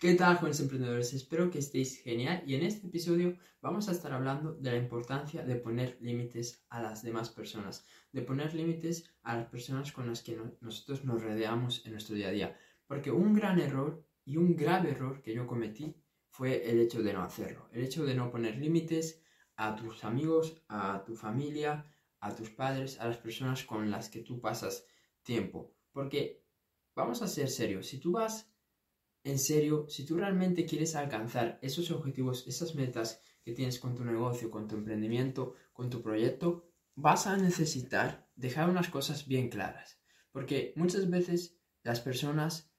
¿Qué 0.00 0.14
tal, 0.14 0.36
jóvenes 0.36 0.60
emprendedores? 0.60 1.12
Espero 1.12 1.50
que 1.50 1.58
estéis 1.58 2.00
genial 2.00 2.44
y 2.46 2.54
en 2.54 2.62
este 2.62 2.86
episodio 2.86 3.36
vamos 3.60 3.88
a 3.88 3.90
estar 3.90 4.12
hablando 4.12 4.54
de 4.54 4.70
la 4.70 4.76
importancia 4.76 5.42
de 5.42 5.56
poner 5.56 5.98
límites 6.00 6.64
a 6.68 6.80
las 6.80 7.02
demás 7.02 7.30
personas, 7.30 7.84
de 8.12 8.22
poner 8.22 8.54
límites 8.54 9.10
a 9.24 9.36
las 9.36 9.48
personas 9.48 9.90
con 9.90 10.06
las 10.06 10.22
que 10.22 10.40
nosotros 10.60 11.04
nos 11.04 11.20
rodeamos 11.20 11.84
en 11.84 11.90
nuestro 11.90 12.14
día 12.14 12.28
a 12.28 12.30
día. 12.30 12.56
Porque 12.86 13.10
un 13.10 13.34
gran 13.34 13.58
error 13.58 14.06
y 14.24 14.36
un 14.36 14.54
grave 14.54 14.92
error 14.92 15.20
que 15.20 15.34
yo 15.34 15.48
cometí 15.48 15.96
fue 16.30 16.70
el 16.70 16.78
hecho 16.78 17.02
de 17.02 17.12
no 17.12 17.24
hacerlo, 17.24 17.68
el 17.72 17.82
hecho 17.82 18.06
de 18.06 18.14
no 18.14 18.30
poner 18.30 18.56
límites 18.56 19.20
a 19.56 19.74
tus 19.74 20.04
amigos, 20.04 20.62
a 20.68 21.02
tu 21.04 21.16
familia, 21.16 21.84
a 22.20 22.36
tus 22.36 22.50
padres, 22.50 23.00
a 23.00 23.08
las 23.08 23.16
personas 23.16 23.64
con 23.64 23.90
las 23.90 24.08
que 24.08 24.20
tú 24.20 24.40
pasas 24.40 24.86
tiempo. 25.24 25.74
Porque 25.90 26.44
vamos 26.94 27.20
a 27.20 27.26
ser 27.26 27.48
serios, 27.48 27.88
si 27.88 27.98
tú 27.98 28.12
vas 28.12 28.47
en 29.30 29.38
serio, 29.38 29.86
si 29.88 30.04
tú 30.06 30.16
realmente 30.16 30.64
quieres 30.64 30.94
alcanzar 30.94 31.58
esos 31.60 31.90
objetivos, 31.90 32.46
esas 32.46 32.74
metas 32.74 33.22
que 33.44 33.52
tienes 33.52 33.78
con 33.78 33.94
tu 33.94 34.04
negocio, 34.04 34.50
con 34.50 34.66
tu 34.66 34.76
emprendimiento, 34.76 35.54
con 35.72 35.90
tu 35.90 36.02
proyecto, 36.02 36.64
vas 36.94 37.26
a 37.26 37.36
necesitar 37.36 38.28
dejar 38.36 38.70
unas 38.70 38.88
cosas 38.88 39.26
bien 39.26 39.48
claras. 39.50 40.00
Porque 40.32 40.72
muchas 40.76 41.08
veces 41.10 41.58
las 41.82 42.00
personas 42.00 42.72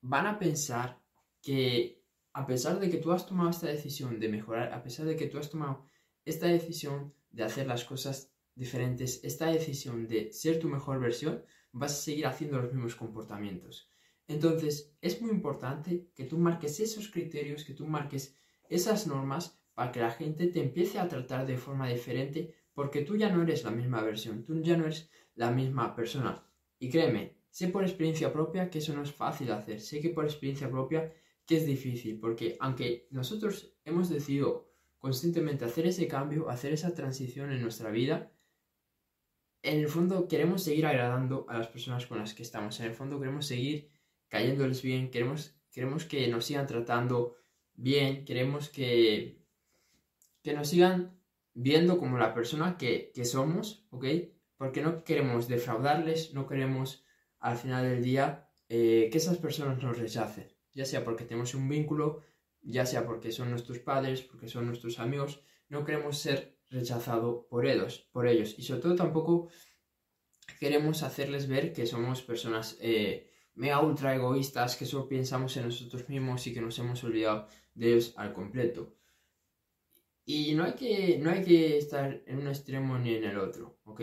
van 0.00 0.26
a 0.26 0.38
pensar 0.38 1.00
que 1.40 2.02
a 2.32 2.46
pesar 2.46 2.80
de 2.80 2.90
que 2.90 2.98
tú 2.98 3.12
has 3.12 3.26
tomado 3.26 3.50
esta 3.50 3.68
decisión 3.68 4.18
de 4.18 4.28
mejorar, 4.28 4.72
a 4.72 4.82
pesar 4.82 5.06
de 5.06 5.16
que 5.16 5.26
tú 5.26 5.38
has 5.38 5.50
tomado 5.50 5.86
esta 6.24 6.46
decisión 6.46 7.14
de 7.30 7.44
hacer 7.44 7.66
las 7.66 7.84
cosas 7.84 8.32
diferentes, 8.54 9.20
esta 9.22 9.46
decisión 9.46 10.08
de 10.08 10.32
ser 10.32 10.58
tu 10.58 10.68
mejor 10.68 11.00
versión, 11.00 11.44
vas 11.72 11.92
a 11.92 12.02
seguir 12.02 12.26
haciendo 12.26 12.60
los 12.60 12.72
mismos 12.72 12.96
comportamientos. 12.96 13.90
Entonces, 14.28 14.96
es 15.00 15.20
muy 15.20 15.30
importante 15.30 16.08
que 16.14 16.24
tú 16.24 16.38
marques 16.38 16.80
esos 16.80 17.10
criterios, 17.10 17.64
que 17.64 17.74
tú 17.74 17.86
marques 17.86 18.36
esas 18.68 19.06
normas 19.06 19.60
para 19.74 19.92
que 19.92 20.00
la 20.00 20.10
gente 20.10 20.46
te 20.46 20.60
empiece 20.60 20.98
a 20.98 21.08
tratar 21.08 21.46
de 21.46 21.58
forma 21.58 21.88
diferente, 21.88 22.54
porque 22.74 23.02
tú 23.02 23.16
ya 23.16 23.30
no 23.30 23.42
eres 23.42 23.64
la 23.64 23.70
misma 23.70 24.02
versión, 24.02 24.44
tú 24.44 24.60
ya 24.62 24.76
no 24.76 24.84
eres 24.84 25.10
la 25.34 25.50
misma 25.50 25.94
persona. 25.94 26.46
Y 26.78 26.90
créeme, 26.90 27.36
sé 27.50 27.68
por 27.68 27.84
experiencia 27.84 28.32
propia 28.32 28.70
que 28.70 28.78
eso 28.78 28.94
no 28.94 29.02
es 29.02 29.12
fácil 29.12 29.50
hacer, 29.52 29.80
sé 29.80 30.00
que 30.00 30.10
por 30.10 30.24
experiencia 30.24 30.70
propia 30.70 31.12
que 31.46 31.56
es 31.56 31.66
difícil, 31.66 32.18
porque 32.18 32.56
aunque 32.60 33.08
nosotros 33.10 33.74
hemos 33.84 34.08
decidido 34.08 34.72
constantemente 34.98 35.64
hacer 35.64 35.86
ese 35.86 36.06
cambio, 36.06 36.48
hacer 36.48 36.72
esa 36.72 36.94
transición 36.94 37.50
en 37.52 37.60
nuestra 37.60 37.90
vida, 37.90 38.32
en 39.62 39.80
el 39.80 39.88
fondo 39.88 40.28
queremos 40.28 40.62
seguir 40.62 40.86
agradando 40.86 41.46
a 41.48 41.58
las 41.58 41.68
personas 41.68 42.06
con 42.06 42.18
las 42.18 42.34
que 42.34 42.42
estamos, 42.42 42.78
en 42.80 42.86
el 42.86 42.94
fondo 42.94 43.18
queremos 43.18 43.46
seguir 43.46 43.90
cayéndoles 44.32 44.80
bien, 44.80 45.10
queremos, 45.10 45.54
queremos 45.70 46.06
que 46.06 46.26
nos 46.28 46.46
sigan 46.46 46.66
tratando 46.66 47.36
bien, 47.74 48.24
queremos 48.24 48.70
que, 48.70 49.44
que 50.42 50.54
nos 50.54 50.68
sigan 50.68 51.20
viendo 51.52 51.98
como 51.98 52.16
la 52.16 52.32
persona 52.32 52.78
que, 52.78 53.12
somos, 53.24 53.86
¿ok? 53.90 54.06
Porque 54.56 54.80
no 54.80 55.04
queremos 55.04 55.48
defraudarles, 55.48 56.32
no 56.32 56.46
queremos 56.46 57.04
al 57.40 57.58
final 57.58 57.84
del 57.84 58.02
día 58.02 58.48
eh, 58.70 59.10
que 59.12 59.18
esas 59.18 59.36
personas 59.36 59.82
nos 59.82 59.98
rechacen, 59.98 60.48
ya 60.72 60.86
sea 60.86 61.04
porque 61.04 61.26
tenemos 61.26 61.54
un 61.54 61.68
vínculo, 61.68 62.22
ya 62.62 62.86
sea 62.86 63.04
porque 63.04 63.32
son 63.32 63.50
nuestros 63.50 63.80
padres, 63.80 64.22
porque 64.22 64.48
son 64.48 64.64
nuestros 64.64 64.98
amigos, 64.98 65.42
no 65.68 65.84
queremos 65.84 66.16
ser 66.16 66.56
rechazados 66.70 67.44
por 67.50 67.66
ellos, 67.66 68.08
por 68.12 68.26
ellos. 68.26 68.58
Y 68.58 68.62
sobre 68.62 68.80
todo 68.80 68.96
tampoco 68.96 69.50
queremos 70.58 71.02
hacerles 71.02 71.48
ver 71.48 71.74
que 71.74 71.84
somos 71.86 72.22
personas 72.22 72.78
eh, 72.80 73.28
mega 73.54 73.80
ultra 73.80 74.14
egoístas 74.14 74.76
que 74.76 74.86
solo 74.86 75.08
pensamos 75.08 75.56
en 75.56 75.64
nosotros 75.64 76.08
mismos 76.08 76.46
y 76.46 76.54
que 76.54 76.60
nos 76.60 76.78
hemos 76.78 77.02
olvidado 77.04 77.48
de 77.74 77.92
ellos 77.92 78.14
al 78.16 78.32
completo. 78.32 78.94
Y 80.24 80.54
no 80.54 80.64
hay 80.64 80.74
que, 80.74 81.18
no 81.18 81.30
hay 81.30 81.44
que 81.44 81.78
estar 81.78 82.22
en 82.26 82.38
un 82.38 82.48
extremo 82.48 82.98
ni 82.98 83.14
en 83.14 83.24
el 83.24 83.38
otro, 83.38 83.78
¿ok? 83.84 84.00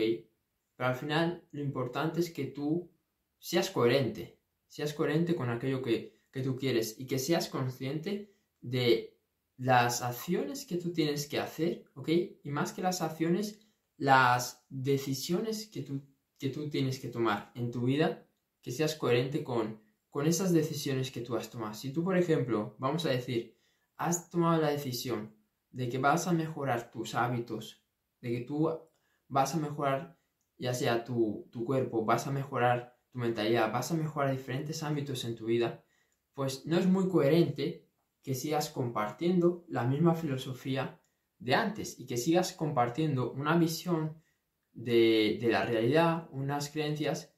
Pero 0.76 0.88
al 0.88 0.94
final 0.94 1.46
lo 1.50 1.62
importante 1.62 2.20
es 2.20 2.30
que 2.30 2.46
tú 2.46 2.90
seas 3.38 3.70
coherente, 3.70 4.38
seas 4.66 4.92
coherente 4.92 5.34
con 5.34 5.50
aquello 5.50 5.82
que, 5.82 6.20
que 6.30 6.42
tú 6.42 6.56
quieres 6.56 6.98
y 6.98 7.06
que 7.06 7.18
seas 7.18 7.48
consciente 7.48 8.32
de 8.60 9.18
las 9.56 10.02
acciones 10.02 10.64
que 10.64 10.76
tú 10.76 10.92
tienes 10.92 11.26
que 11.26 11.38
hacer, 11.38 11.84
¿ok? 11.94 12.08
Y 12.44 12.50
más 12.50 12.72
que 12.72 12.82
las 12.82 13.02
acciones, 13.02 13.60
las 13.96 14.64
decisiones 14.68 15.66
que 15.66 15.82
tú, 15.82 16.02
que 16.38 16.50
tú 16.50 16.68
tienes 16.70 16.98
que 16.98 17.08
tomar 17.08 17.50
en 17.54 17.70
tu 17.70 17.82
vida 17.82 18.26
que 18.62 18.72
seas 18.72 18.94
coherente 18.94 19.42
con, 19.42 19.80
con 20.10 20.26
esas 20.26 20.52
decisiones 20.52 21.10
que 21.10 21.20
tú 21.20 21.36
has 21.36 21.50
tomado. 21.50 21.74
Si 21.74 21.92
tú, 21.92 22.04
por 22.04 22.16
ejemplo, 22.16 22.76
vamos 22.78 23.06
a 23.06 23.10
decir, 23.10 23.56
has 23.96 24.30
tomado 24.30 24.60
la 24.60 24.70
decisión 24.70 25.34
de 25.70 25.88
que 25.88 25.98
vas 25.98 26.26
a 26.26 26.32
mejorar 26.32 26.90
tus 26.90 27.14
hábitos, 27.14 27.84
de 28.20 28.30
que 28.30 28.40
tú 28.42 28.68
vas 29.28 29.54
a 29.54 29.58
mejorar 29.58 30.18
ya 30.60 30.74
sea 30.74 31.04
tu, 31.04 31.48
tu 31.50 31.64
cuerpo, 31.64 32.04
vas 32.04 32.26
a 32.26 32.30
mejorar 32.30 32.98
tu 33.10 33.18
mentalidad, 33.18 33.72
vas 33.72 33.90
a 33.92 33.94
mejorar 33.94 34.30
diferentes 34.30 34.82
ámbitos 34.82 35.24
en 35.24 35.34
tu 35.34 35.46
vida, 35.46 35.82
pues 36.34 36.66
no 36.66 36.76
es 36.78 36.86
muy 36.86 37.08
coherente 37.08 37.88
que 38.22 38.34
sigas 38.34 38.68
compartiendo 38.68 39.64
la 39.68 39.84
misma 39.84 40.14
filosofía 40.14 41.00
de 41.38 41.54
antes 41.54 41.98
y 41.98 42.06
que 42.06 42.18
sigas 42.18 42.52
compartiendo 42.52 43.32
una 43.32 43.56
visión 43.56 44.22
de, 44.72 45.38
de 45.40 45.48
la 45.48 45.64
realidad, 45.64 46.28
unas 46.30 46.68
creencias 46.70 47.34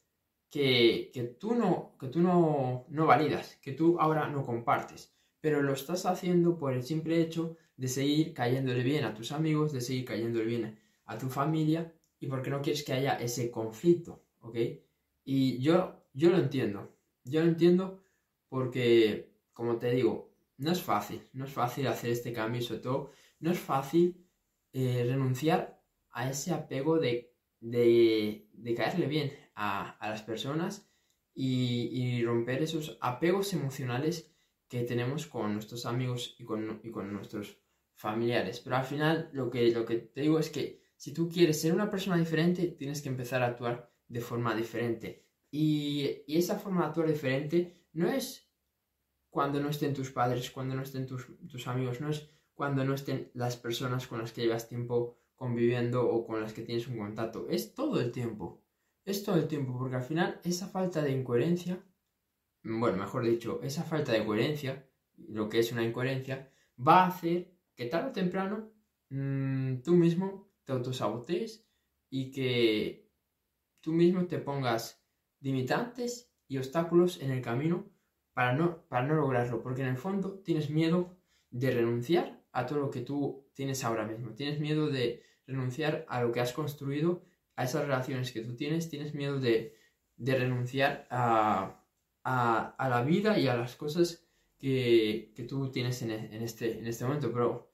que, 0.53 1.37
tú, 1.41 1.55
no, 1.55 1.97
que 1.99 2.09
tú 2.09 2.21
no, 2.21 2.85
no 2.91 3.07
validas, 3.07 3.57
que 3.63 3.73
tú 3.73 3.99
ahora 3.99 4.29
no 4.29 4.45
compartes, 4.45 5.15
pero 5.41 5.63
lo 5.63 5.73
estás 5.73 6.05
haciendo 6.05 6.59
por 6.59 6.75
el 6.75 6.83
simple 6.83 7.23
hecho 7.23 7.57
de 7.79 7.89
seguir 7.89 8.35
cayéndole 8.35 8.83
bien 8.83 9.05
a 9.05 9.15
tus 9.15 9.33
amigos, 9.33 9.73
de 9.73 9.81
seguir 9.81 10.05
cayéndole 10.05 10.45
bien 10.45 10.79
a 11.07 11.17
tu 11.17 11.31
familia 11.31 11.95
y 12.21 12.27
porque 12.27 12.51
no 12.51 12.61
quieres 12.61 12.85
que 12.85 12.93
haya 12.93 13.15
ese 13.15 13.51
conflicto, 13.51 14.27
¿ok? 14.41 14.57
Y 15.25 15.59
yo, 15.59 16.05
yo 16.13 16.29
lo 16.29 16.37
entiendo, 16.37 16.95
yo 17.25 17.41
lo 17.41 17.49
entiendo 17.49 18.05
porque, 18.51 19.33
como 19.55 19.79
te 19.79 19.93
digo, 19.93 20.35
no 20.59 20.71
es 20.71 20.83
fácil, 20.83 21.27
no 21.33 21.47
es 21.47 21.51
fácil 21.51 21.87
hacer 21.87 22.11
este 22.11 22.35
cambio 22.35 22.61
y 22.61 22.65
sobre 22.65 22.81
todo 22.81 23.11
no 23.41 23.51
es 23.51 23.59
fácil 23.59 24.23
eh, 24.75 25.03
renunciar 25.09 25.83
a 26.11 26.29
ese 26.29 26.53
apego 26.53 26.99
de, 26.99 27.32
de, 27.63 28.75
caerle 28.77 29.07
bien 29.07 29.33
a, 29.55 29.97
las 30.01 30.23
personas 30.23 30.91
y, 31.35 32.23
romper 32.25 32.63
esos 32.63 32.99
apegos 33.01 33.53
emocionales 33.55 34.31
que 34.69 34.83
tenemos 34.83 35.27
con 35.27 35.55
nuestros 35.55 35.87
amigos 35.87 36.35
y 36.39 36.45
con, 36.45 36.81
y 36.83 36.91
con 36.91 37.13
nuestros 37.13 37.59
familiares. 37.95 38.61
Pero 38.61 38.77
al 38.77 38.85
final 38.85 39.31
lo 39.33 39.51
que, 39.51 39.71
lo 39.71 39.85
que 39.85 39.97
te 39.97 40.23
digo 40.23 40.39
es 40.39 40.51
que 40.51 40.83
si 40.97 41.13
tú 41.13 41.29
quieres 41.29 41.61
ser 41.61 41.73
una 41.73 41.91
persona 41.91 42.17
diferente, 42.17 42.69
tienes 42.69 43.03
que 43.03 43.09
empezar 43.09 43.43
a 43.43 43.47
actuar 43.47 43.93
de 44.09 44.21
forma 44.21 44.55
diferente. 44.55 45.27
Y, 45.51 46.23
y, 46.27 46.39
esa 46.39 46.59
forma 46.59 46.83
de 46.83 46.87
actuar 46.89 47.09
diferente 47.09 47.87
no 47.93 48.09
es 48.09 48.51
cuando 49.29 49.61
no 49.61 49.69
estén 49.69 49.95
tus 49.95 50.11
padres, 50.11 50.51
cuando 50.51 50.75
no 50.75 50.83
estén 50.83 51.07
tus, 51.07 51.27
tus, 51.49 51.67
amigos, 51.67 52.01
no 52.01 52.11
es 52.11 52.31
cuando 52.55 52.85
no 52.85 52.95
estén 52.95 53.31
las 53.35 53.57
personas 53.57 54.07
con 54.07 54.21
las 54.21 54.33
que 54.33 54.43
llevas 54.43 54.69
tiempo 54.69 55.19
conviviendo 55.43 56.09
o 56.09 56.25
con 56.25 56.41
las 56.41 56.53
que 56.53 56.63
tienes 56.63 56.87
un 56.87 56.99
contacto, 56.99 57.49
es 57.49 57.75
todo 57.75 58.01
el 58.01 58.13
tiempo. 58.13 58.63
Es 59.05 59.25
todo 59.25 59.35
el 59.35 59.49
tiempo, 59.49 59.77
porque 59.77 59.97
al 59.97 60.05
final 60.05 60.41
esa 60.45 60.69
falta 60.69 61.03
de 61.03 61.11
incoherencia, 61.11 61.85
bueno, 62.63 62.99
mejor 62.99 63.25
dicho, 63.25 63.61
esa 63.65 63.83
falta 63.83 64.13
de 64.13 64.25
coherencia, 64.25 64.89
lo 65.17 65.49
que 65.49 65.59
es 65.59 65.73
una 65.73 65.83
incoherencia, 65.83 66.49
va 66.79 67.03
a 67.03 67.09
hacer 67.09 67.57
que 67.75 67.87
tarde 67.87 68.11
o 68.11 68.13
temprano 68.13 68.71
mm, 69.09 69.83
tú 69.83 69.97
mismo 69.97 70.49
te 70.63 70.71
autosabotees 70.75 71.67
y 72.09 72.31
que 72.31 73.11
tú 73.81 73.93
mismo 73.93 74.27
te 74.27 74.39
pongas 74.39 75.05
limitantes 75.41 76.33
y 76.47 76.59
obstáculos 76.59 77.21
en 77.21 77.33
el 77.33 77.43
camino 77.43 77.91
para 78.33 78.53
no, 78.53 78.87
para 78.87 79.09
no 79.09 79.15
lograrlo, 79.17 79.61
porque 79.61 79.83
en 79.83 79.89
el 79.89 79.97
fondo 79.97 80.39
tienes 80.39 80.71
miedo 80.71 81.17
de 81.51 81.73
renunciar 81.73 82.45
a 82.53 82.65
todo 82.65 82.79
lo 82.79 82.91
que 82.93 83.01
tú 83.01 83.51
tienes 83.55 83.83
ahora 83.83 84.07
mismo, 84.07 84.35
tienes 84.37 84.61
miedo 84.61 84.87
de 84.89 85.32
renunciar 85.47 86.07
a 86.09 86.23
lo 86.23 86.33
que 86.33 86.41
has 86.41 86.53
construido 86.53 87.23
a 87.57 87.65
esas 87.65 87.83
relaciones 87.83 88.33
que 88.33 88.41
tú 88.41 88.57
tienes, 88.57 88.89
tienes 88.89 89.15
miedo 89.15 89.39
de, 89.39 89.77
renunciar 90.19 91.07
a, 91.11 91.85
la 92.25 93.03
vida 93.05 93.39
y 93.39 93.49
a 93.49 93.57
las 93.57 93.77
cosas 93.77 94.25
que, 94.59 95.33
tú 95.49 95.71
tienes 95.71 96.03
en, 96.03 96.11
este, 96.11 96.79
en 96.79 96.87
este 96.87 97.05
momento. 97.05 97.33
Pero 97.33 97.73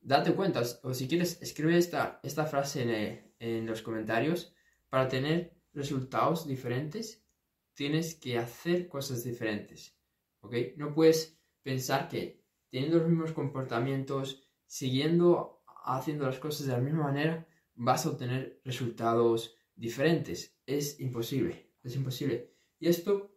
date 0.00 0.34
cuenta, 0.34 0.62
o 0.82 0.94
si 0.94 1.08
quieres, 1.08 1.40
escribe 1.42 1.76
esta, 1.76 2.20
esta 2.22 2.46
frase 2.46 3.32
en, 3.38 3.66
los 3.66 3.82
comentarios. 3.82 4.54
Para 4.88 5.08
tener 5.08 5.52
resultados 5.74 6.46
diferentes, 6.46 7.26
tienes 7.74 8.14
que 8.14 8.38
hacer 8.38 8.88
cosas 8.88 9.24
diferentes. 9.24 9.98
¿Ok? 10.40 10.54
No 10.76 10.94
puedes 10.94 11.38
pensar 11.62 12.08
que 12.08 12.44
teniendo 12.70 12.98
los 12.98 13.08
mismos 13.08 13.32
comportamientos, 13.32 14.48
siguiendo 14.66 15.55
haciendo 15.86 16.26
las 16.26 16.38
cosas 16.38 16.66
de 16.66 16.72
la 16.72 16.80
misma 16.80 17.04
manera, 17.04 17.46
vas 17.74 18.04
a 18.04 18.10
obtener 18.10 18.60
resultados 18.64 19.56
diferentes. 19.74 20.58
Es 20.66 21.00
imposible, 21.00 21.70
es 21.82 21.94
imposible. 21.96 22.52
Y 22.78 22.88
esto 22.88 23.36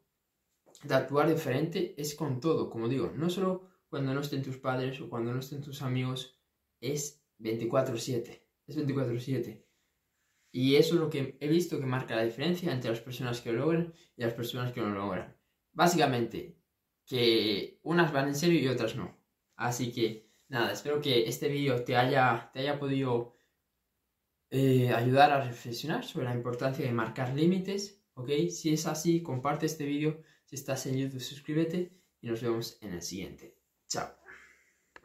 de 0.84 0.96
actuar 0.96 1.30
diferente 1.30 1.94
es 1.98 2.16
con 2.16 2.40
todo, 2.40 2.70
como 2.70 2.90
digo, 2.90 3.12
no 3.16 3.30
solo 3.30 3.70
cuando 3.90 4.14
no 4.14 4.22
estén 4.22 4.44
tus 4.44 4.58
padres 4.58 5.00
o 5.02 5.10
cuando 5.10 5.34
no 5.34 5.40
estén 5.40 5.62
tus 5.62 5.82
amigos, 5.82 6.40
es 6.82 7.24
24/7, 7.40 8.48
es 8.68 8.76
24/7. 8.76 9.66
Y 10.52 10.76
eso 10.76 10.96
es 10.96 11.02
lo 11.02 11.10
que 11.10 11.38
he 11.40 11.48
visto 11.48 11.80
que 11.80 11.86
marca 11.86 12.16
la 12.16 12.24
diferencia 12.24 12.74
entre 12.74 12.90
las 12.90 13.02
personas 13.02 13.42
que 13.42 13.52
lo 13.52 13.60
logran 13.60 13.94
y 14.16 14.24
las 14.24 14.34
personas 14.34 14.72
que 14.72 14.82
no 14.82 14.90
lo 14.90 15.02
logran. 15.02 15.38
Básicamente, 15.74 16.58
que 17.06 17.80
unas 17.84 18.12
van 18.12 18.30
en 18.30 18.36
serio 18.36 18.60
y 18.60 18.68
otras 18.68 18.96
no. 18.96 19.18
Así 19.56 19.92
que, 19.92 20.29
nada, 20.50 20.72
espero 20.72 21.02
que 21.02 21.28
este 21.28 21.48
vídeo 21.48 21.84
te 21.84 21.96
haya, 21.96 22.50
te 22.54 22.60
haya 22.60 22.78
podido 22.78 23.36
eh, 24.52 24.94
ayudar 24.94 25.32
a 25.32 25.44
reflexionar 25.44 26.04
sobre 26.04 26.26
la 26.26 26.34
importancia 26.34 26.86
de 26.86 26.92
marcar 26.92 27.34
límites, 27.34 28.04
¿ok? 28.16 28.30
Si 28.50 28.74
es 28.74 28.86
así, 28.88 29.22
comparte 29.22 29.66
este 29.66 29.86
vídeo. 29.86 30.22
Si 30.46 30.56
estás 30.56 30.86
en 30.88 30.98
YouTube, 30.98 31.22
suscríbete 31.22 31.94
y 32.22 32.28
nos 32.28 32.42
vemos 32.42 32.78
en 32.82 32.94
el 32.94 33.02
siguiente. 33.02 33.56
Chao. 33.88 34.29